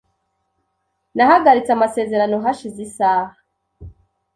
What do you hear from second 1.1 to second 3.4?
Nahagaritse amasezerano hashize isaha.